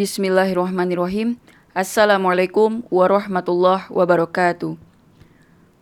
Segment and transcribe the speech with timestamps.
[0.00, 1.36] Bismillahirrahmanirrahim.
[1.76, 4.80] Assalamualaikum warahmatullahi wabarakatuh.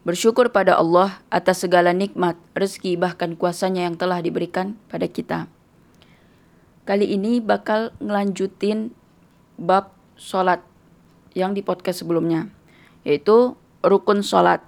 [0.02, 5.46] Bersyukur pada Allah atas segala nikmat, rezeki bahkan kuasanya yang telah diberikan pada kita.
[6.82, 8.90] Kali ini bakal ngelanjutin
[9.54, 10.66] bab sholat
[11.38, 12.50] yang di podcast sebelumnya,
[13.06, 13.54] yaitu
[13.86, 14.66] rukun sholat.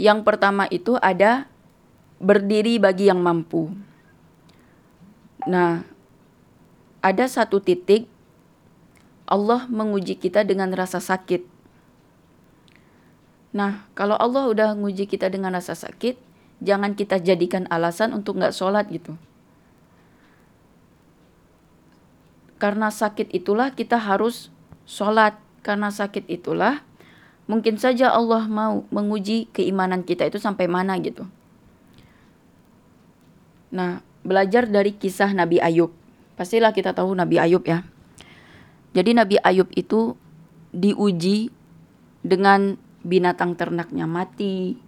[0.00, 1.44] Yang pertama itu ada
[2.24, 3.68] berdiri bagi yang mampu.
[5.44, 5.97] Nah,
[7.08, 8.04] ada satu titik
[9.24, 11.44] Allah menguji kita dengan rasa sakit.
[13.56, 16.20] Nah, kalau Allah udah menguji kita dengan rasa sakit,
[16.60, 19.16] jangan kita jadikan alasan untuk nggak sholat gitu.
[22.60, 24.52] Karena sakit itulah kita harus
[24.84, 25.36] sholat.
[25.64, 26.84] Karena sakit itulah
[27.48, 31.24] mungkin saja Allah mau menguji keimanan kita itu sampai mana gitu.
[33.68, 35.97] Nah, belajar dari kisah Nabi Ayub.
[36.38, 37.82] Pastilah kita tahu Nabi Ayub ya.
[38.94, 40.14] Jadi Nabi Ayub itu
[40.70, 41.50] diuji
[42.22, 44.78] dengan binatang ternaknya mati,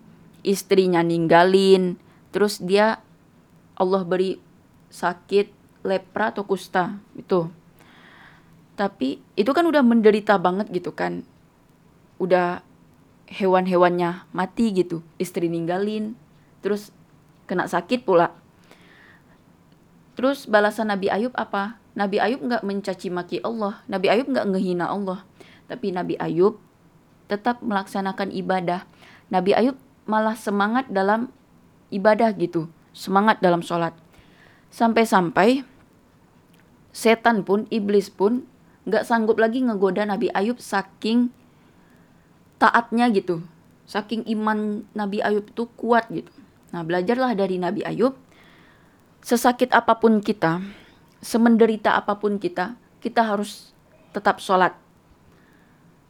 [0.46, 1.98] istrinya ninggalin,
[2.30, 3.02] terus dia
[3.74, 4.38] Allah beri
[4.94, 5.50] sakit
[5.82, 7.50] lepra atau kusta itu.
[8.78, 11.26] Tapi itu kan udah menderita banget gitu kan.
[12.22, 12.62] Udah
[13.26, 16.14] hewan-hewannya mati gitu, istri ninggalin,
[16.64, 16.94] terus
[17.44, 18.39] kena sakit pula.
[20.20, 21.80] Terus balasan Nabi Ayub apa?
[21.96, 25.24] Nabi Ayub nggak mencaci maki Allah, Nabi Ayub nggak ngehina Allah,
[25.64, 26.60] tapi Nabi Ayub
[27.24, 28.84] tetap melaksanakan ibadah.
[29.32, 31.32] Nabi Ayub malah semangat dalam
[31.88, 33.96] ibadah gitu, semangat dalam sholat.
[34.68, 35.64] Sampai-sampai
[36.92, 38.44] setan pun, iblis pun
[38.84, 41.32] nggak sanggup lagi ngegoda Nabi Ayub saking
[42.60, 43.41] taatnya gitu,
[43.88, 46.28] saking iman Nabi Ayub itu kuat gitu.
[46.76, 48.20] Nah belajarlah dari Nabi Ayub,
[49.20, 50.60] sesakit apa pun kita,
[51.20, 53.72] semenderita apa pun kita, kita harus
[54.12, 54.76] tetap sholat.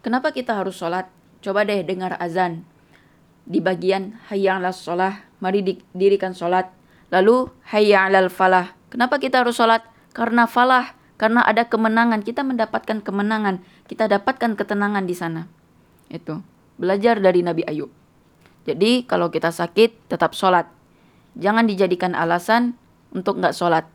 [0.00, 1.10] Kenapa kita harus sholat?
[1.44, 2.64] Coba deh dengar azan.
[3.44, 6.72] Di bagian hayya sholat, mari dirikan sholat.
[7.10, 8.72] Lalu hayya falah.
[8.88, 9.82] Kenapa kita harus sholat?
[10.14, 12.22] Karena falah, karena ada kemenangan.
[12.22, 13.60] Kita mendapatkan kemenangan,
[13.90, 15.50] kita dapatkan ketenangan di sana.
[16.08, 16.40] Itu
[16.80, 17.92] belajar dari Nabi Ayub.
[18.64, 20.68] Jadi kalau kita sakit tetap sholat.
[21.38, 22.74] Jangan dijadikan alasan
[23.14, 23.86] untuk nggak sholat.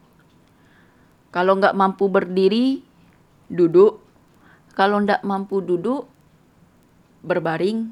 [1.31, 2.80] Kalau nggak mampu berdiri,
[3.52, 4.00] duduk.
[4.76, 6.08] Kalau nggak mampu duduk,
[7.24, 7.92] berbaring.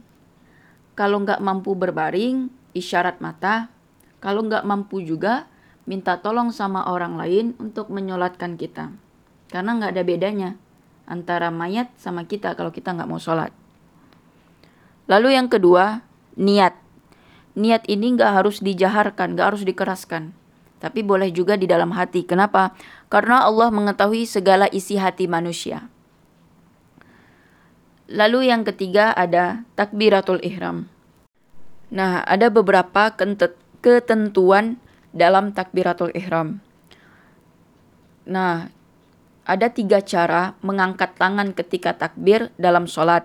[0.95, 3.71] Kalau nggak mampu berbaring, isyarat mata.
[4.23, 5.47] Kalau nggak mampu juga,
[5.83, 8.95] minta tolong sama orang lain untuk menyolatkan kita.
[9.51, 10.49] Karena nggak ada bedanya
[11.03, 13.51] antara mayat sama kita kalau kita nggak mau sholat.
[15.11, 15.99] Lalu yang kedua,
[16.39, 16.79] niat.
[17.59, 20.42] Niat ini nggak harus dijaharkan, nggak harus dikeraskan
[20.83, 22.27] tapi boleh juga di dalam hati.
[22.27, 22.75] Kenapa?
[23.07, 25.87] Karena Allah mengetahui segala isi hati manusia.
[28.11, 30.91] Lalu yang ketiga ada takbiratul ihram.
[31.87, 33.15] Nah, ada beberapa
[33.79, 34.75] ketentuan
[35.15, 36.59] dalam takbiratul ihram.
[38.27, 38.67] Nah,
[39.47, 43.23] ada tiga cara mengangkat tangan ketika takbir dalam sholat.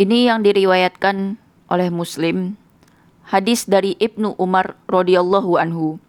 [0.00, 1.36] Ini yang diriwayatkan
[1.68, 2.61] oleh Muslim
[3.22, 6.02] Hadis dari Ibnu Umar radhiyallahu anhu.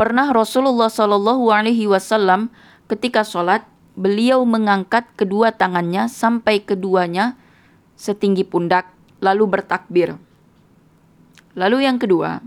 [0.00, 2.48] Pernah Rasulullah shallallahu alaihi wasallam
[2.88, 3.66] ketika sholat
[3.98, 7.34] beliau mengangkat kedua tangannya sampai keduanya
[7.98, 8.88] setinggi pundak
[9.18, 10.14] lalu bertakbir.
[11.58, 12.38] Lalu yang kedua,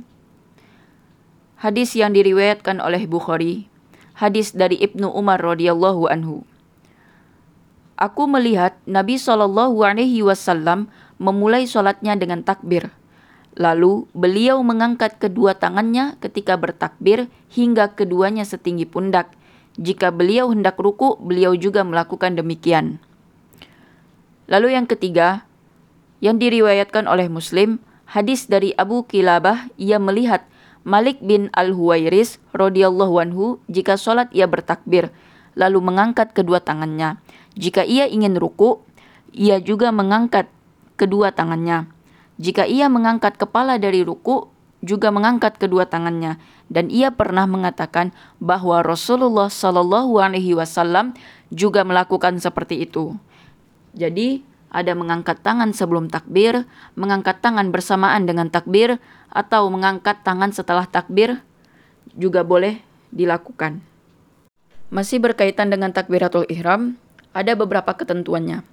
[1.59, 3.68] hadis yang diriwayatkan oleh Bukhari,
[4.16, 6.47] hadis dari Ibnu Umar radhiyallahu anhu.
[8.00, 10.89] Aku melihat Nabi Shallallahu alaihi wasallam
[11.19, 12.89] memulai sholatnya dengan takbir
[13.59, 19.35] Lalu beliau mengangkat kedua tangannya ketika bertakbir hingga keduanya setinggi pundak.
[19.75, 23.00] Jika beliau hendak ruku, beliau juga melakukan demikian.
[24.47, 25.47] Lalu yang ketiga,
[26.19, 30.44] yang diriwayatkan oleh Muslim, hadis dari Abu Kilabah, ia melihat
[30.83, 35.13] Malik bin Al-Huwairis radhiyallahu anhu jika sholat ia bertakbir,
[35.56, 37.21] lalu mengangkat kedua tangannya.
[37.56, 38.83] Jika ia ingin ruku,
[39.31, 40.51] ia juga mengangkat
[41.00, 41.88] kedua tangannya.
[42.42, 44.50] Jika ia mengangkat kepala dari ruku,
[44.82, 48.10] juga mengangkat kedua tangannya dan ia pernah mengatakan
[48.42, 51.14] bahwa Rasulullah Shallallahu alaihi wasallam
[51.54, 53.14] juga melakukan seperti itu.
[53.94, 54.42] Jadi,
[54.74, 56.66] ada mengangkat tangan sebelum takbir,
[56.98, 58.98] mengangkat tangan bersamaan dengan takbir
[59.30, 61.46] atau mengangkat tangan setelah takbir
[62.18, 62.82] juga boleh
[63.14, 63.86] dilakukan.
[64.90, 66.98] Masih berkaitan dengan takbiratul ihram,
[67.38, 68.66] ada beberapa ketentuannya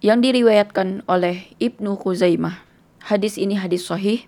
[0.00, 2.64] yang diriwayatkan oleh Ibnu Khuzaimah.
[3.04, 4.24] Hadis ini hadis sahih.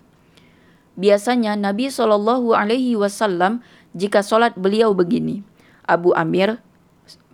[0.93, 3.65] Biasanya Nabi Shallallahu Alaihi Wasallam
[3.97, 5.41] jika sholat beliau begini.
[5.89, 6.61] Abu Amir,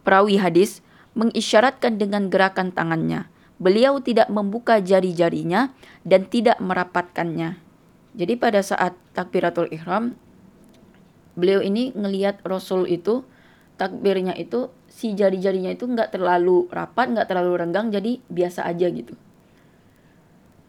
[0.08, 0.80] perawi hadis,
[1.20, 3.28] mengisyaratkan dengan gerakan tangannya.
[3.60, 5.76] Beliau tidak membuka jari-jarinya
[6.08, 7.60] dan tidak merapatkannya.
[8.16, 10.16] Jadi pada saat takbiratul ihram,
[11.36, 13.28] beliau ini ngelihat Rasul itu
[13.76, 19.14] takbirnya itu si jari-jarinya itu nggak terlalu rapat, nggak terlalu renggang, jadi biasa aja gitu.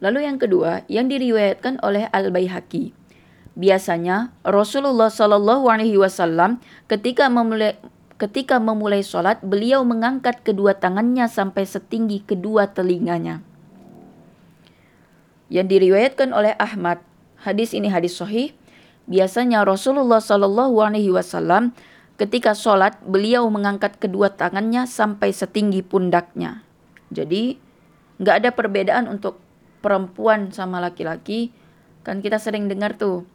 [0.01, 2.93] Lalu yang kedua, yang diriwayatkan oleh Al Baihaqi.
[3.53, 7.75] Biasanya Rasulullah Wasallam ketika memulai
[8.21, 13.41] ketika memulai sholat, beliau mengangkat kedua tangannya sampai setinggi kedua telinganya.
[15.49, 17.01] Yang diriwayatkan oleh Ahmad,
[17.41, 18.53] hadis ini hadis sahih.
[19.09, 21.73] Biasanya Rasulullah Wasallam
[22.21, 26.61] ketika sholat, beliau mengangkat kedua tangannya sampai setinggi pundaknya.
[27.09, 27.57] Jadi
[28.21, 29.41] nggak ada perbedaan untuk
[29.81, 31.49] perempuan sama laki-laki.
[32.05, 33.25] Kan kita sering dengar tuh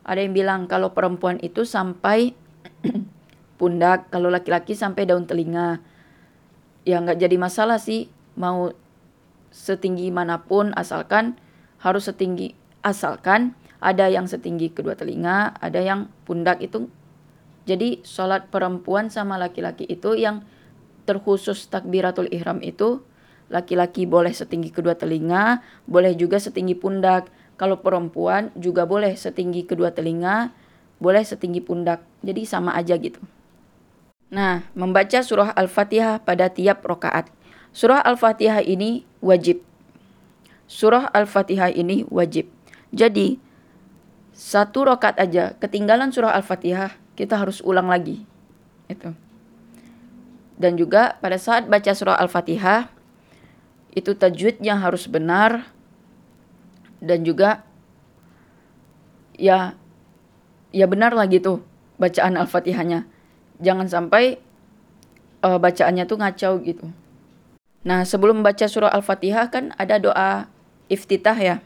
[0.00, 2.32] ada yang bilang kalau perempuan itu sampai
[3.60, 5.84] pundak, kalau laki-laki sampai daun telinga.
[6.88, 8.72] Ya nggak jadi masalah sih mau
[9.52, 11.36] setinggi mana pun asalkan
[11.84, 13.52] harus setinggi asalkan
[13.84, 16.88] ada yang setinggi kedua telinga, ada yang pundak itu.
[17.62, 20.42] Jadi sholat perempuan sama laki-laki itu yang
[21.06, 23.02] terkhusus takbiratul ihram itu
[23.52, 27.28] laki-laki boleh setinggi kedua telinga, boleh juga setinggi pundak.
[27.60, 30.50] Kalau perempuan juga boleh setinggi kedua telinga,
[30.98, 32.02] boleh setinggi pundak.
[32.24, 33.20] Jadi sama aja gitu.
[34.32, 37.28] Nah, membaca surah Al-Fatihah pada tiap rokaat.
[37.76, 39.60] Surah Al-Fatihah ini wajib.
[40.64, 42.48] Surah Al-Fatihah ini wajib.
[42.96, 43.36] Jadi,
[44.32, 48.24] satu rokaat aja ketinggalan surah Al-Fatihah, kita harus ulang lagi.
[48.88, 49.12] Itu.
[50.56, 52.86] Dan juga pada saat baca surah Al-Fatihah,
[53.92, 55.68] itu tajwidnya harus benar,
[57.02, 57.66] dan juga
[59.34, 59.74] ya
[60.70, 61.66] ya benar lah gitu
[61.98, 63.10] bacaan Al-Fatihahnya.
[63.58, 64.38] Jangan sampai
[65.42, 66.86] uh, bacaannya tuh ngacau gitu.
[67.82, 70.46] Nah, sebelum baca surah Al-Fatihah kan ada doa
[70.86, 71.56] iftitah ya.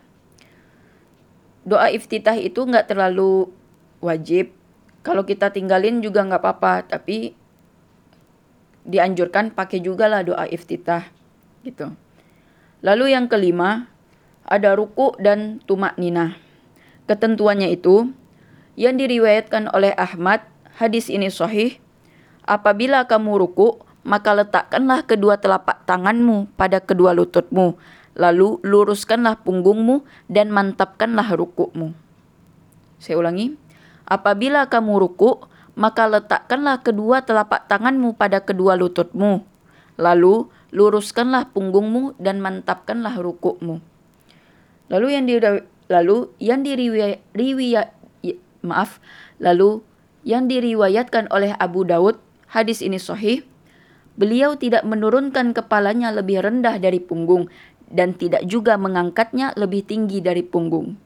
[1.69, 3.52] Doa iftitah itu nggak terlalu
[4.00, 4.56] wajib.
[5.06, 7.38] Kalau kita tinggalin juga nggak apa-apa, tapi
[8.82, 11.06] dianjurkan pakai juga lah doa iftitah
[11.62, 11.94] gitu.
[12.82, 13.87] Lalu yang kelima,
[14.43, 16.35] ada ruku dan tumak nina.
[17.06, 18.11] Ketentuannya itu
[18.75, 20.43] yang diriwayatkan oleh Ahmad,
[20.75, 21.79] hadis ini sahih.
[22.43, 27.79] Apabila kamu ruku, maka letakkanlah kedua telapak tanganmu pada kedua lututmu,
[28.19, 31.94] lalu luruskanlah punggungmu dan mantapkanlah rukukmu.
[32.99, 33.66] Saya ulangi.
[34.06, 35.43] Apabila kamu ruku,
[35.75, 39.44] maka letakkanlah kedua telapak tanganmu pada kedua lututmu,
[39.99, 43.82] lalu luruskanlah punggungmu dan mantapkanlah rukukmu.
[44.87, 45.37] Lalu yang di
[45.91, 47.91] lalu yang diriwayat
[48.62, 49.03] maaf,
[49.43, 49.82] lalu
[50.26, 52.19] yang diriwayatkan oleh Abu Daud,
[52.50, 53.43] hadis ini sahih.
[54.17, 57.53] Beliau tidak menurunkan kepalanya lebih rendah dari punggung
[57.93, 60.97] dan tidak juga mengangkatnya lebih tinggi dari punggung.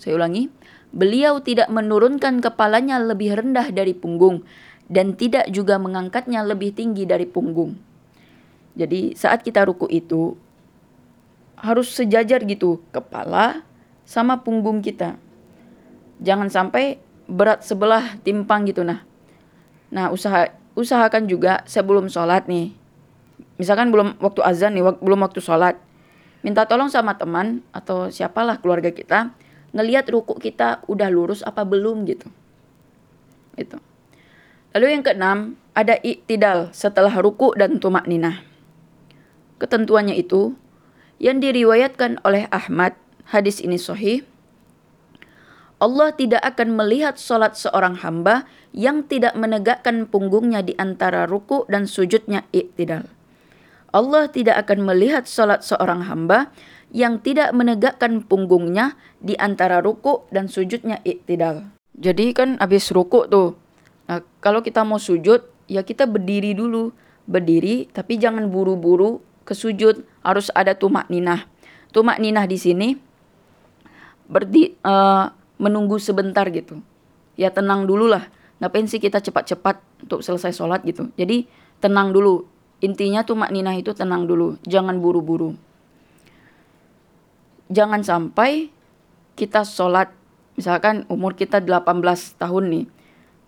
[0.00, 0.48] Saya ulangi,
[0.96, 4.48] beliau tidak menurunkan kepalanya lebih rendah dari punggung
[4.88, 7.76] dan tidak juga mengangkatnya lebih tinggi dari punggung.
[8.80, 10.40] Jadi saat kita ruku itu
[11.60, 13.60] harus sejajar gitu kepala
[14.08, 15.20] sama punggung kita.
[16.24, 16.96] Jangan sampai
[17.28, 19.04] berat sebelah timpang gitu nah.
[19.92, 22.72] Nah, usaha usahakan juga sebelum sholat nih.
[23.60, 25.76] Misalkan belum waktu azan nih, belum waktu sholat.
[26.40, 29.34] Minta tolong sama teman atau siapalah keluarga kita
[29.76, 32.26] ngelihat ruku kita udah lurus apa belum gitu.
[33.60, 33.76] Itu.
[34.72, 35.38] Lalu yang keenam,
[35.76, 38.40] ada iktidal setelah ruku dan tumak ninah.
[39.60, 40.56] Ketentuannya itu
[41.16, 42.96] yang diriwayatkan oleh Ahmad,
[43.28, 44.24] hadis ini sahih.
[45.76, 51.84] Allah tidak akan melihat solat seorang hamba yang tidak menegakkan punggungnya di antara ruku dan
[51.84, 53.08] sujudnya iktidal.
[53.92, 56.52] Allah tidak akan melihat solat seorang hamba
[56.94, 61.66] yang tidak menegakkan punggungnya di antara ruku dan sujudnya iktidal.
[61.96, 63.56] Jadi kan habis ruku tuh.
[64.06, 66.92] Nah, kalau kita mau sujud, ya kita berdiri dulu.
[67.26, 71.50] Berdiri, tapi jangan buru-buru ke sujud harus ada tumak ninah.
[71.90, 72.94] Tumak ninah di sini
[74.30, 76.78] berdi uh, menunggu sebentar gitu.
[77.34, 78.30] Ya tenang dulu lah.
[78.62, 81.10] Ngapain sih kita cepat-cepat untuk selesai sholat gitu.
[81.18, 81.50] Jadi
[81.82, 82.46] tenang dulu.
[82.78, 84.54] Intinya tumak ninah itu tenang dulu.
[84.62, 85.58] Jangan buru-buru.
[87.72, 88.70] Jangan sampai
[89.34, 90.10] kita sholat.
[90.56, 91.82] Misalkan umur kita 18
[92.40, 92.86] tahun nih.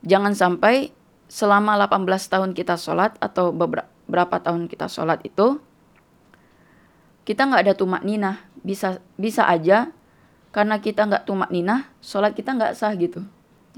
[0.05, 0.93] Jangan sampai
[1.29, 5.61] selama 18 tahun kita sholat atau beberapa tahun kita sholat itu
[7.29, 9.93] kita nggak ada tumak ninah bisa bisa aja
[10.49, 13.29] karena kita nggak tumak ninah sholat kita nggak sah gitu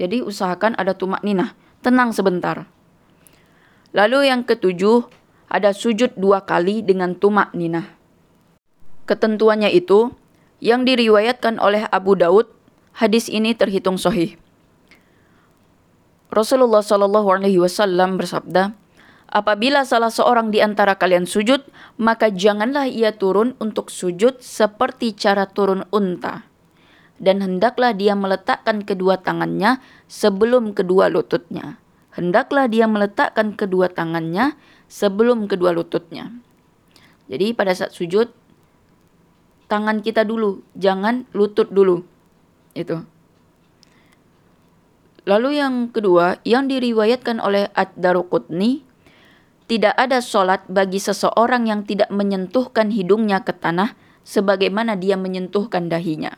[0.01, 1.53] Jadi usahakan ada tumak ninah.
[1.85, 2.65] Tenang sebentar.
[3.93, 5.05] Lalu yang ketujuh,
[5.45, 7.85] ada sujud dua kali dengan tumak ninah.
[9.05, 10.09] Ketentuannya itu,
[10.61, 12.47] yang diriwayatkan oleh Abu Daud,
[12.93, 14.37] hadis ini terhitung sahih.
[16.31, 18.71] Rasulullah Shallallahu Alaihi Wasallam bersabda,
[19.27, 21.65] apabila salah seorang di antara kalian sujud,
[21.99, 26.47] maka janganlah ia turun untuk sujud seperti cara turun unta.
[27.21, 31.77] Dan hendaklah dia meletakkan kedua tangannya sebelum kedua lututnya.
[32.15, 34.55] Hendaklah dia meletakkan kedua tangannya
[34.89, 36.31] sebelum kedua lututnya.
[37.31, 38.33] Jadi pada saat sujud,
[39.71, 42.03] tangan kita dulu, jangan lutut dulu.
[42.75, 43.07] Itu.
[45.23, 48.83] Lalu yang kedua, yang diriwayatkan oleh Ad-Daruqutni,
[49.71, 53.95] tidak ada solat bagi seseorang yang tidak menyentuhkan hidungnya ke tanah
[54.27, 56.35] sebagaimana dia menyentuhkan dahinya.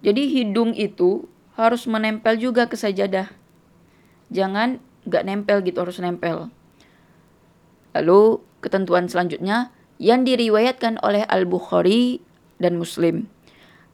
[0.00, 1.28] Jadi hidung itu
[1.60, 3.28] harus menempel juga ke sajadah.
[4.32, 6.48] Jangan gak nempel gitu, harus nempel.
[7.92, 12.25] Lalu ketentuan selanjutnya yang diriwayatkan oleh Al-Bukhari
[12.56, 13.28] dan Muslim.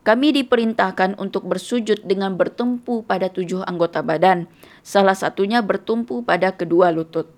[0.02, 4.50] Kami diperintahkan untuk bersujud dengan bertumpu pada tujuh anggota badan,
[4.82, 7.30] salah satunya bertumpu pada kedua lutut.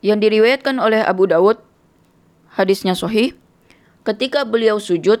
[0.00, 1.60] Yang diriwayatkan oleh Abu Dawud,
[2.56, 3.36] hadisnya sahih,
[4.08, 5.20] ketika beliau sujud,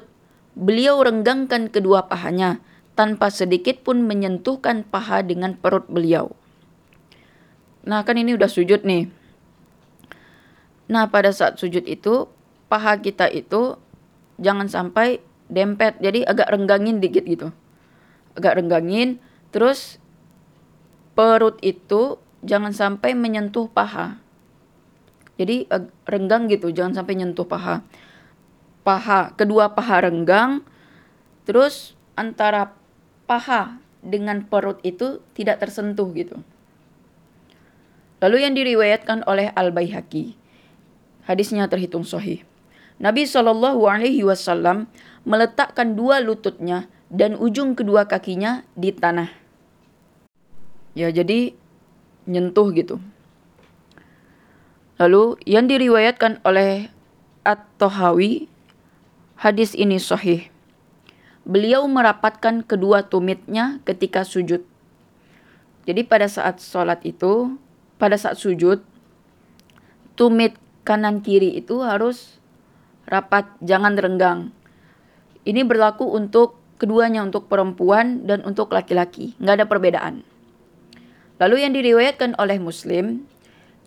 [0.56, 2.64] beliau renggangkan kedua pahanya
[2.96, 6.32] tanpa sedikit pun menyentuhkan paha dengan perut beliau.
[7.84, 9.12] Nah kan ini udah sujud nih.
[10.88, 12.32] Nah pada saat sujud itu,
[12.72, 13.76] paha kita itu
[14.40, 15.20] jangan sampai
[15.52, 16.00] dempet.
[16.00, 17.52] Jadi agak renggangin dikit gitu.
[18.32, 19.20] Agak renggangin.
[19.52, 20.00] Terus
[21.12, 24.16] perut itu jangan sampai menyentuh paha.
[25.36, 25.68] Jadi
[26.08, 27.84] renggang gitu jangan sampai nyentuh paha.
[28.80, 30.64] Paha kedua paha renggang.
[31.44, 32.72] Terus antara
[33.28, 36.40] paha dengan perut itu tidak tersentuh gitu.
[38.24, 40.40] Lalu yang diriwayatkan oleh Al Baihaqi
[41.26, 42.42] hadisnya terhitung sahih
[43.02, 44.86] Nabi Shallallahu Alaihi Wasallam
[45.26, 49.26] meletakkan dua lututnya dan ujung kedua kakinya di tanah.
[50.94, 51.58] Ya, jadi
[52.30, 53.02] nyentuh gitu.
[55.02, 56.94] Lalu yang diriwayatkan oleh
[57.42, 58.46] At-Tohawi,
[59.34, 60.46] hadis ini sahih.
[61.42, 64.62] Beliau merapatkan kedua tumitnya ketika sujud.
[65.90, 67.58] Jadi pada saat sholat itu,
[67.98, 68.78] pada saat sujud,
[70.14, 70.54] tumit
[70.86, 72.38] kanan kiri itu harus
[73.06, 74.54] rapat, jangan renggang.
[75.42, 79.38] Ini berlaku untuk keduanya, untuk perempuan dan untuk laki-laki.
[79.38, 80.14] Nggak ada perbedaan.
[81.42, 83.26] Lalu yang diriwayatkan oleh Muslim,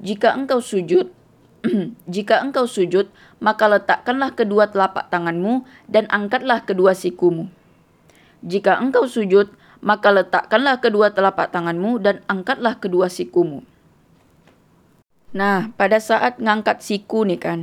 [0.04, 1.12] jika engkau sujud,
[2.16, 3.08] jika engkau sujud,
[3.40, 7.48] maka letakkanlah kedua telapak tanganmu dan angkatlah kedua sikumu.
[8.44, 13.64] Jika engkau sujud, maka letakkanlah kedua telapak tanganmu dan angkatlah kedua sikumu.
[15.36, 17.60] Nah, pada saat ngangkat siku nih kan,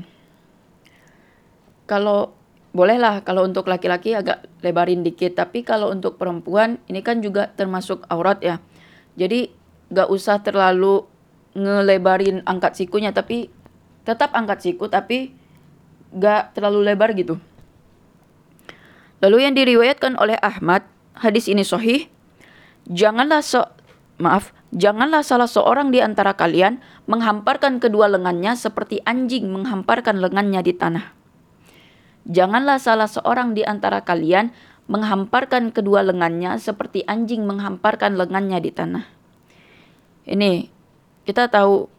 [1.87, 2.35] kalau
[2.73, 8.09] bolehlah kalau untuk laki-laki agak lebarin dikit tapi kalau untuk perempuan ini kan juga termasuk
[8.09, 8.59] aurat ya.
[9.15, 9.53] Jadi
[9.93, 11.05] gak usah terlalu
[11.53, 13.53] ngelebarin angkat sikunya tapi
[14.09, 15.37] tetap angkat siku tapi
[16.17, 17.37] gak terlalu lebar gitu.
[19.21, 22.09] Lalu yang diriwayatkan oleh Ahmad hadis ini sahih
[22.89, 23.62] janganlah so
[24.17, 30.73] maaf janganlah salah seorang di antara kalian menghamparkan kedua lengannya seperti anjing menghamparkan lengannya di
[30.75, 31.22] tanah
[32.23, 34.55] Janganlah salah seorang di antara kalian
[34.87, 39.05] menghamparkan kedua lengannya seperti anjing menghamparkan lengannya di tanah.
[40.26, 40.71] Ini
[41.26, 41.91] kita tahu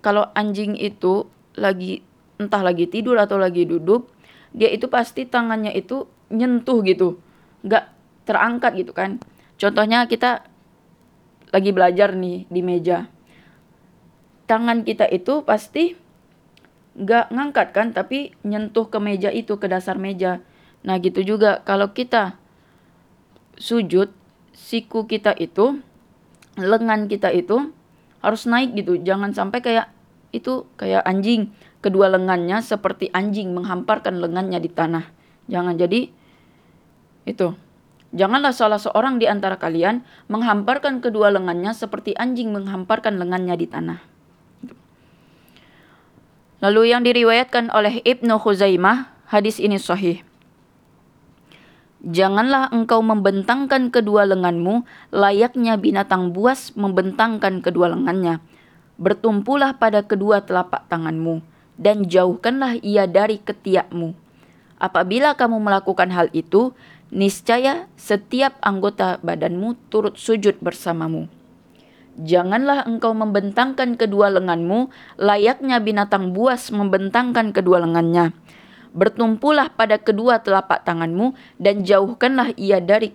[0.00, 2.02] kalau anjing itu lagi
[2.40, 4.08] entah lagi tidur atau lagi duduk,
[4.56, 7.20] dia itu pasti tangannya itu nyentuh gitu,
[7.60, 7.84] nggak
[8.24, 9.20] terangkat gitu kan.
[9.60, 10.48] Contohnya kita
[11.52, 13.12] lagi belajar nih di meja,
[14.48, 15.99] tangan kita itu pasti
[16.98, 20.42] nggak ngangkat kan tapi nyentuh ke meja itu ke dasar meja.
[20.82, 21.62] Nah gitu juga.
[21.62, 22.40] Kalau kita
[23.60, 24.10] sujud
[24.56, 25.78] siku kita itu
[26.58, 27.70] lengan kita itu
[28.20, 28.98] harus naik gitu.
[29.00, 29.86] Jangan sampai kayak
[30.34, 31.52] itu kayak anjing.
[31.80, 35.08] Kedua lengannya seperti anjing menghamparkan lengannya di tanah.
[35.48, 36.12] Jangan jadi
[37.24, 37.56] itu.
[38.10, 44.09] Janganlah salah seorang di antara kalian menghamparkan kedua lengannya seperti anjing menghamparkan lengannya di tanah.
[46.60, 50.20] Lalu yang diriwayatkan oleh Ibnu Khuzaimah, hadis ini sahih.
[52.04, 58.44] Janganlah engkau membentangkan kedua lenganmu layaknya binatang buas membentangkan kedua lengannya.
[59.00, 61.40] Bertumpulah pada kedua telapak tanganmu
[61.80, 64.12] dan jauhkanlah ia dari ketiakmu.
[64.80, 66.76] Apabila kamu melakukan hal itu,
[67.08, 71.28] niscaya setiap anggota badanmu turut sujud bersamamu.
[72.18, 74.90] Janganlah engkau membentangkan kedua lenganmu,
[75.20, 78.34] layaknya binatang buas membentangkan kedua lengannya.
[78.90, 83.14] Bertumpulah pada kedua telapak tanganmu dan jauhkanlah ia dari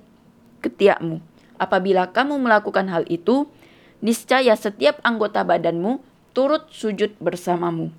[0.64, 1.20] ketiakmu.
[1.60, 3.52] Apabila kamu melakukan hal itu,
[4.00, 6.00] niscaya setiap anggota badanmu
[6.32, 7.92] turut sujud bersamamu.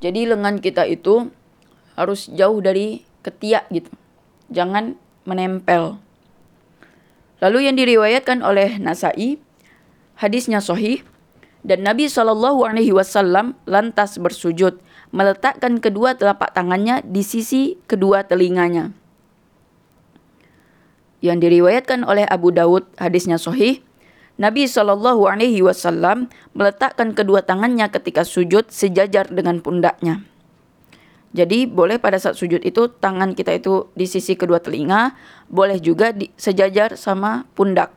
[0.00, 1.28] Jadi lengan kita itu
[1.98, 3.92] harus jauh dari ketiak gitu.
[4.48, 4.96] Jangan
[5.28, 6.00] menempel.
[7.40, 9.40] Lalu yang diriwayatkan oleh Nasai,
[10.20, 11.00] hadisnya sahih
[11.64, 14.80] dan Nabi Shallallahu Alaihi Wasallam lantas bersujud,
[15.12, 18.92] meletakkan kedua telapak tangannya di sisi kedua telinganya.
[21.20, 23.84] Yang diriwayatkan oleh Abu Dawud, hadisnya sahih,
[24.40, 30.24] Nabi Shallallahu Alaihi Wasallam meletakkan kedua tangannya ketika sujud sejajar dengan pundaknya.
[31.36, 35.14] Jadi boleh pada saat sujud itu tangan kita itu di sisi kedua telinga,
[35.52, 37.92] boleh juga di, sejajar sama pundak,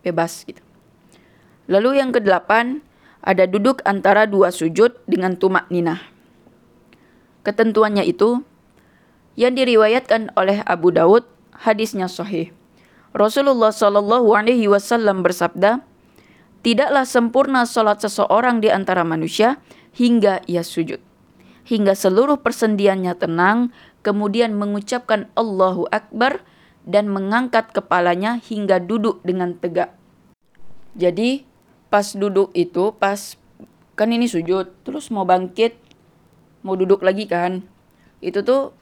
[0.00, 0.71] bebas gitu.
[1.72, 2.84] Lalu yang kedelapan,
[3.24, 6.04] ada duduk antara dua sujud dengan tumak ninah.
[7.48, 8.44] Ketentuannya itu
[9.40, 11.24] yang diriwayatkan oleh Abu Daud,
[11.56, 12.52] hadisnya sahih.
[13.16, 15.80] Rasulullah Shallallahu Alaihi Wasallam bersabda,
[16.60, 19.56] tidaklah sempurna salat seseorang di antara manusia
[19.96, 21.00] hingga ia sujud
[21.62, 23.70] hingga seluruh persendiannya tenang,
[24.02, 26.42] kemudian mengucapkan Allahu Akbar
[26.82, 29.94] dan mengangkat kepalanya hingga duduk dengan tegak.
[30.98, 31.46] Jadi
[31.92, 33.36] pas duduk itu pas
[33.92, 35.76] kan ini sujud, terus mau bangkit,
[36.64, 37.60] mau duduk lagi kan.
[38.24, 38.72] Itu tuh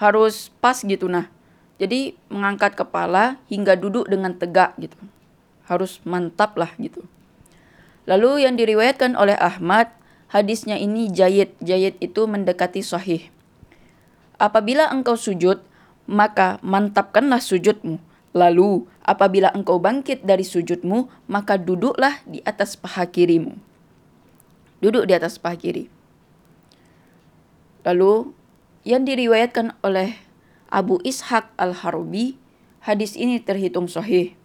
[0.00, 1.28] harus pas gitu nah.
[1.76, 4.96] Jadi mengangkat kepala hingga duduk dengan tegak gitu.
[5.68, 7.04] Harus mantap lah gitu.
[8.08, 9.92] Lalu yang diriwayatkan oleh Ahmad
[10.28, 11.56] Hadisnya ini jayid.
[11.64, 13.32] Jayid itu mendekati sahih.
[14.36, 15.64] Apabila engkau sujud,
[16.04, 17.96] maka mantapkanlah sujudmu.
[18.36, 23.56] Lalu, apabila engkau bangkit dari sujudmu, maka duduklah di atas paha kirimu.
[24.84, 25.90] Duduk di atas paha kiri.
[27.82, 28.36] Lalu,
[28.84, 30.20] yang diriwayatkan oleh
[30.68, 32.36] Abu Ishaq al-Harbi,
[32.84, 34.36] hadis ini terhitung sahih.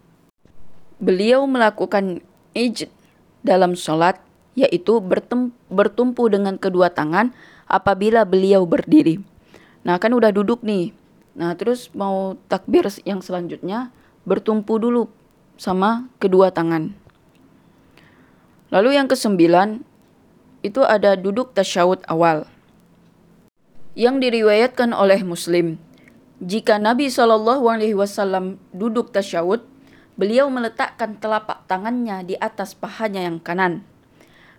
[1.04, 2.24] Beliau melakukan
[2.56, 2.88] ijt
[3.44, 4.24] dalam sholat
[4.56, 5.04] yaitu
[5.68, 7.36] bertumpu dengan kedua tangan
[7.68, 9.20] apabila beliau berdiri.
[9.84, 10.96] Nah, kan udah duduk nih.
[11.34, 13.90] Nah, terus mau takbir yang selanjutnya
[14.24, 15.10] bertumpu dulu
[15.58, 16.94] sama kedua tangan.
[18.70, 19.82] Lalu yang kesembilan
[20.66, 22.46] itu ada duduk tasyahud awal.
[23.94, 25.78] Yang diriwayatkan oleh Muslim,
[26.42, 29.62] jika Nabi Shallallahu Alaihi Wasallam duduk tasyahud,
[30.18, 33.86] beliau meletakkan telapak tangannya di atas pahanya yang kanan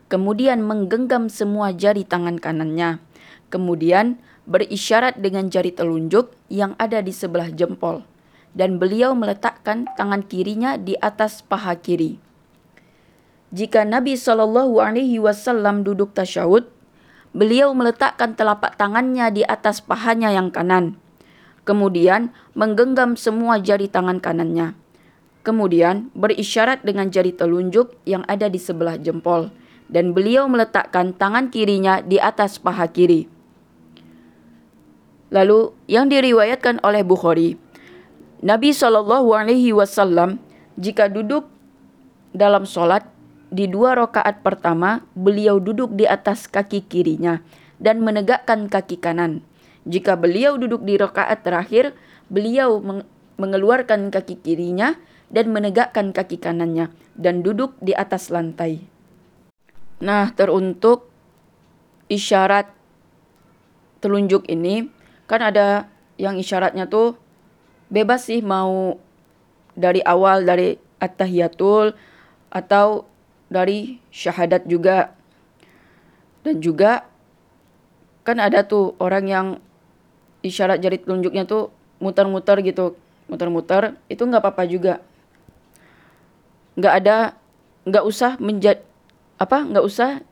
[0.08, 3.00] kemudian menggenggam semua jari tangan kanannya,
[3.48, 8.04] kemudian berisyarat dengan jari telunjuk yang ada di sebelah jempol,
[8.52, 12.20] dan beliau meletakkan tangan kirinya di atas paha kiri.
[13.54, 16.66] Jika Nabi Shallallahu Alaihi Wasallam duduk tasyahud,
[17.34, 20.98] beliau meletakkan telapak tangannya di atas pahanya yang kanan,
[21.66, 24.74] kemudian menggenggam semua jari tangan kanannya,
[25.42, 29.50] kemudian berisyarat dengan jari telunjuk yang ada di sebelah jempol
[29.88, 33.33] dan beliau meletakkan tangan kirinya di atas paha kiri.
[35.34, 37.58] Lalu yang diriwayatkan oleh Bukhari,
[38.38, 40.38] Nabi Shallallahu Alaihi Wasallam
[40.78, 41.50] jika duduk
[42.30, 43.02] dalam sholat
[43.50, 47.42] di dua rakaat pertama beliau duduk di atas kaki kirinya
[47.82, 49.42] dan menegakkan kaki kanan.
[49.90, 51.98] Jika beliau duduk di rakaat terakhir,
[52.30, 52.78] beliau
[53.34, 54.94] mengeluarkan kaki kirinya
[55.34, 58.86] dan menegakkan kaki kanannya dan duduk di atas lantai.
[59.98, 61.10] Nah, teruntuk
[62.06, 62.70] isyarat
[63.98, 64.93] telunjuk ini
[65.24, 65.88] kan ada
[66.20, 67.18] yang isyaratnya tuh
[67.90, 68.98] bebas sih mau
[69.74, 71.96] dari awal dari at-tahiyatul
[72.52, 73.08] atau
[73.50, 75.12] dari syahadat juga.
[76.44, 77.08] Dan juga
[78.24, 79.46] kan ada tuh orang yang
[80.44, 82.94] isyarat jari telunjuknya tuh muter-muter gitu,
[83.26, 85.00] muter-muter itu nggak apa-apa juga.
[86.76, 87.16] Nggak ada,
[87.84, 88.80] nggak usah menjadi
[89.36, 90.24] apa nggak usah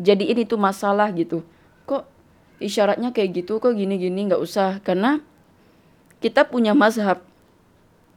[0.00, 1.42] jadi ini tuh masalah gitu
[1.84, 2.08] kok
[2.62, 4.80] isyaratnya kayak gitu kok gini-gini nggak usah.
[4.80, 5.20] Karena
[6.20, 7.22] kita punya mazhab.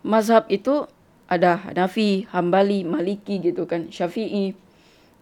[0.06, 0.88] Mazhab itu
[1.30, 4.58] ada Hanafi, Hambali, Maliki gitu kan, Syafi'i.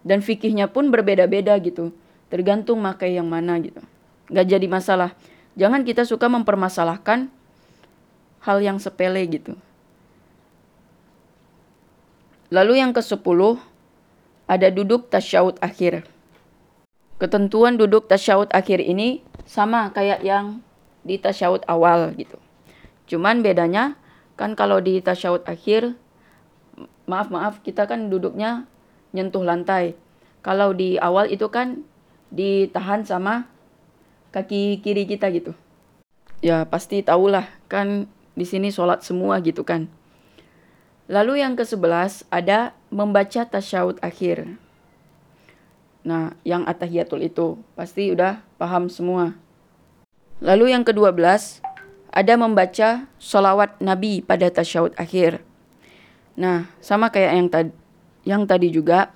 [0.06, 1.92] Dan fikihnya pun berbeda-beda gitu.
[2.32, 3.82] Tergantung makai yang mana gitu.
[4.32, 5.10] Nggak jadi masalah.
[5.58, 7.28] Jangan kita suka mempermasalahkan
[8.46, 9.58] hal yang sepele gitu.
[12.48, 13.60] Lalu yang ke sepuluh
[14.48, 16.08] ada duduk tasyahud akhir.
[17.18, 20.62] Ketentuan duduk tasyahud akhir ini sama kayak yang
[21.02, 22.38] di tasyahud awal gitu.
[23.10, 23.98] Cuman bedanya
[24.38, 25.98] kan kalau di tasyahud akhir
[27.10, 28.70] maaf maaf kita kan duduknya
[29.10, 29.98] nyentuh lantai.
[30.46, 31.82] Kalau di awal itu kan
[32.30, 33.50] ditahan sama
[34.30, 35.58] kaki kiri kita gitu.
[36.38, 38.06] Ya pasti tahulah kan
[38.38, 39.90] di sini sholat semua gitu kan.
[41.10, 44.60] Lalu yang ke-11 ada membaca tasyahud akhir.
[46.08, 49.36] Nah, yang atahiyatul itu pasti udah paham semua.
[50.40, 51.20] Lalu yang ke-12
[52.08, 55.44] ada membaca solawat Nabi pada tasyahud akhir.
[56.32, 57.72] Nah, sama kayak yang tadi
[58.24, 59.12] yang tadi juga.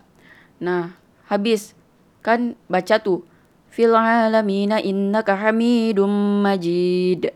[0.60, 0.92] Nah,
[1.32, 1.72] habis
[2.20, 3.24] kan baca tuh
[3.72, 7.32] fil alamina innaka hamidum majid.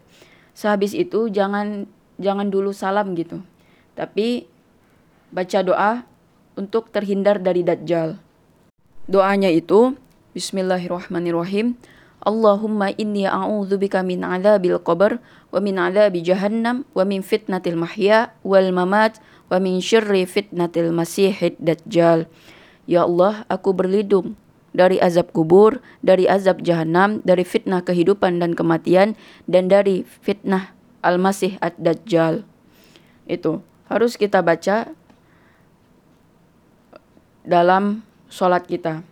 [0.53, 1.89] Sehabis itu jangan
[2.21, 3.41] jangan dulu salam gitu.
[3.97, 4.45] Tapi
[5.33, 6.05] baca doa
[6.61, 8.26] untuk terhindar dari dajjal.
[9.07, 9.95] Doanya itu
[10.35, 11.79] Bismillahirrahmanirrahim.
[12.27, 15.23] Allahumma inni a'udzubika min adzabil qabr
[15.55, 21.55] wa min adzabi jahannam wa min fitnatil mahya wal mamat wa min syarri fitnatil masihid
[21.63, 22.27] dajjal.
[22.91, 24.35] Ya Allah, aku berlindung
[24.75, 29.15] dari azab kubur, dari azab jahanam, dari fitnah kehidupan dan kematian,
[29.47, 30.75] dan dari fitnah
[31.07, 32.43] Al-Masih Ad-Dajjal.
[33.31, 34.91] Itu harus kita baca
[37.47, 39.03] dalam sholat kita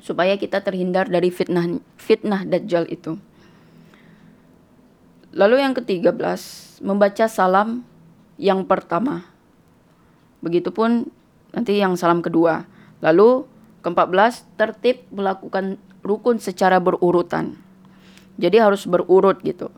[0.00, 3.20] supaya kita terhindar dari fitnah fitnah dajjal itu.
[5.32, 7.84] Lalu yang ketiga belas membaca salam
[8.36, 9.24] yang pertama.
[10.40, 11.08] Begitupun
[11.52, 12.64] nanti yang salam kedua.
[13.04, 13.44] Lalu
[13.84, 17.56] keempat belas tertib melakukan rukun secara berurutan.
[18.40, 19.68] Jadi harus berurut gitu.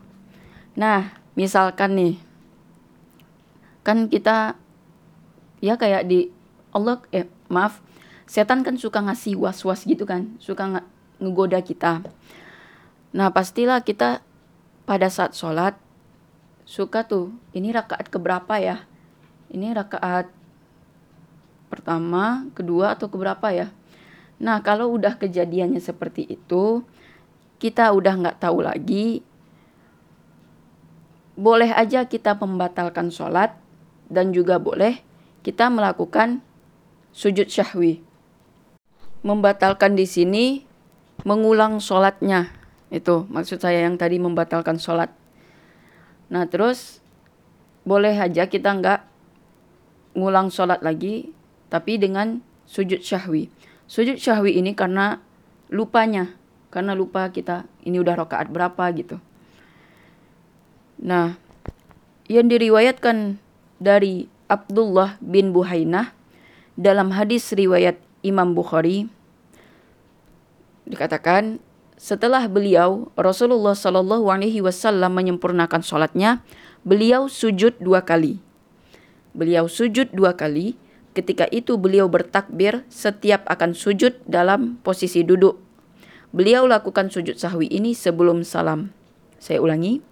[0.75, 2.15] Nah, misalkan nih
[3.85, 4.57] kan kita
[5.61, 6.33] ya kayak di
[6.73, 7.79] Allah eh maaf
[8.25, 10.81] setan kan suka ngasih was-was gitu kan suka nge
[11.21, 12.03] ngegoda kita.
[13.15, 14.19] Nah pastilah kita
[14.83, 15.77] pada saat sholat
[16.67, 18.83] suka tuh ini rakaat keberapa ya?
[19.53, 20.27] Ini rakaat
[21.71, 23.71] pertama kedua atau keberapa ya?
[24.41, 26.83] Nah kalau udah kejadiannya seperti itu
[27.61, 29.23] kita udah nggak tahu lagi
[31.35, 33.55] boleh aja kita membatalkan sholat
[34.07, 35.03] dan juga boleh
[35.43, 36.41] kita melakukan
[37.11, 38.03] sujud syahwi.
[39.25, 40.61] Membatalkan di sini
[41.25, 42.53] mengulang sholatnya.
[42.93, 45.09] Itu maksud saya yang tadi membatalkan sholat.
[46.29, 47.01] Nah terus
[47.81, 49.01] boleh aja kita nggak
[50.13, 51.33] ngulang sholat lagi,
[51.73, 53.49] tapi dengan sujud syahwi.
[53.85, 55.21] Sujud syahwi ini karena
[55.69, 56.33] lupanya,
[56.73, 59.17] karena lupa kita ini udah rokaat berapa gitu.
[61.01, 61.35] Nah,
[62.25, 63.37] yang diriwayatkan
[63.77, 66.15] dari Abdullah bin Buhainah
[66.79, 69.11] dalam hadis riwayat Imam Bukhari
[70.85, 71.59] dikatakan
[71.95, 76.43] setelah beliau Rasulullah Shallallahu Alaihi Wasallam menyempurnakan sholatnya,
[76.83, 78.39] beliau sujud dua kali.
[79.35, 80.77] Beliau sujud dua kali.
[81.15, 85.55] Ketika itu beliau bertakbir setiap akan sujud dalam posisi duduk.
[86.35, 88.91] Beliau lakukan sujud sahwi ini sebelum salam.
[89.39, 90.03] Saya ulangi.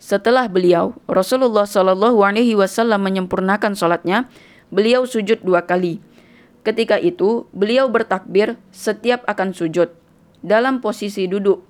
[0.00, 4.32] Setelah beliau, Rasulullah Shallallahu Alaihi Wasallam menyempurnakan sholatnya,
[4.72, 6.00] beliau sujud dua kali.
[6.68, 9.88] Ketika itu, beliau bertakbir setiap akan sujud.
[10.44, 11.64] Dalam posisi duduk,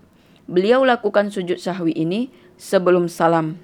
[0.51, 3.63] beliau lakukan sujud sahwi ini sebelum salam.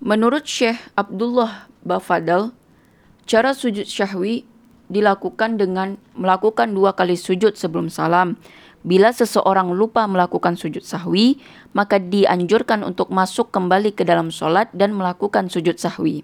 [0.00, 2.56] Menurut Syekh Abdullah Bafadal,
[3.28, 4.48] cara sujud syahwi
[4.88, 8.40] dilakukan dengan melakukan dua kali sujud sebelum salam
[8.86, 11.42] Bila seseorang lupa melakukan sujud sahwi,
[11.74, 16.22] maka dianjurkan untuk masuk kembali ke dalam sholat dan melakukan sujud sahwi.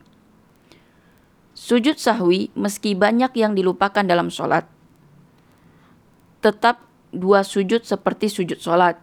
[1.62, 4.66] Sujud sahwi, meski banyak yang dilupakan dalam sholat,
[6.42, 6.82] tetap
[7.14, 8.98] dua sujud seperti sujud sholat.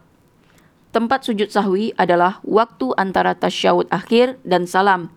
[0.92, 5.08] Tempat sujud sahwi adalah waktu antara tasyahud akhir dan salam.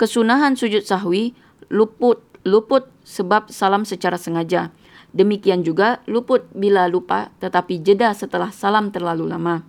[0.00, 1.36] Kesunahan sujud sahwi
[1.68, 4.72] luput luput sebab salam secara sengaja.
[5.12, 9.68] Demikian juga luput bila lupa tetapi jeda setelah salam terlalu lama.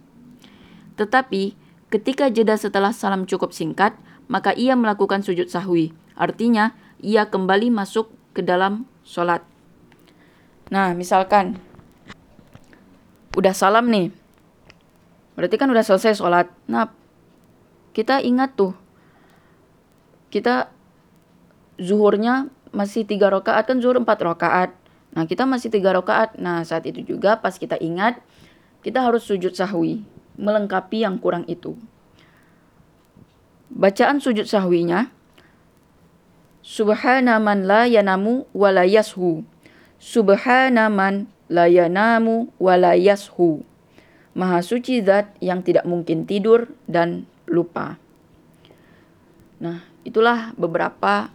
[0.96, 1.60] Tetapi
[1.92, 4.00] ketika jeda setelah salam cukup singkat,
[4.32, 5.92] maka ia melakukan sujud sahwi.
[6.16, 6.72] Artinya,
[7.02, 9.44] ia kembali masuk ke dalam sholat.
[10.72, 11.60] Nah, misalkan
[13.36, 14.14] udah salam nih,
[15.36, 16.48] berarti kan udah selesai sholat.
[16.72, 16.88] Nah,
[17.92, 18.72] kita ingat tuh,
[20.32, 20.72] kita
[21.76, 24.72] zuhurnya masih tiga rakaat kan zuhur empat rakaat
[25.12, 26.40] Nah, kita masih tiga rakaat.
[26.40, 28.20] Nah, saat itu juga pas kita ingat,
[28.80, 30.08] kita harus sujud sahwi,
[30.40, 31.76] melengkapi yang kurang itu.
[33.72, 35.12] Bacaan sujud sahwinya,
[36.62, 39.42] Subhana man la yanamu wa la yashu.
[39.98, 43.66] Subhana man la yanamu wa la yashu.
[44.38, 48.00] Maha suci zat yang tidak mungkin tidur dan lupa.
[49.60, 51.30] Nah, itulah beberapa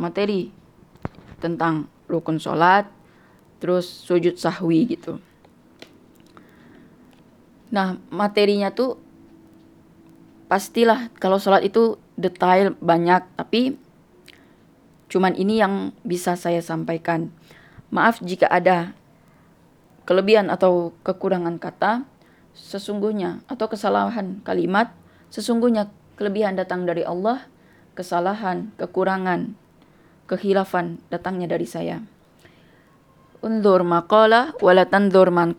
[0.00, 0.48] materi
[1.38, 2.88] tentang rukun sholat,
[3.60, 5.20] terus sujud sahwi gitu.
[7.70, 8.98] Nah, materinya tuh
[10.50, 13.80] pastilah kalau sholat itu detail banyak, tapi
[15.10, 17.32] cuman ini yang bisa saya sampaikan.
[17.90, 18.94] Maaf jika ada
[20.06, 22.06] kelebihan atau kekurangan kata,
[22.54, 24.94] sesungguhnya atau kesalahan kalimat,
[25.32, 27.48] sesungguhnya kelebihan datang dari Allah,
[27.96, 29.56] kesalahan, kekurangan,
[30.30, 32.04] kehilafan datangnya dari saya.
[33.40, 35.56] Undur maqala wala tandur man.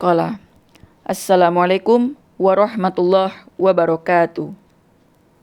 [1.02, 4.61] Assalamualaikum warahmatullahi wabarakatuh.